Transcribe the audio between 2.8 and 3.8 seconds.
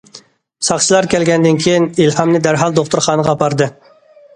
دوختۇرخانىغا ئاپاردى.